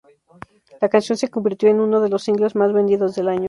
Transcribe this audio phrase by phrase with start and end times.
[0.81, 3.39] La canción se convirtió en uno de los singles más vendidos del año.